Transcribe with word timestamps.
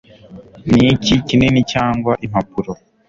Niki 0.73 1.13
Kinini 1.27 1.61
Cyangwa 1.71 2.11
Impapuro 2.25 2.71